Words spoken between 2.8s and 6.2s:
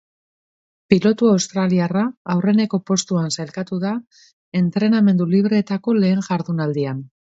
postuan sailkatu da entrenamendu libreetako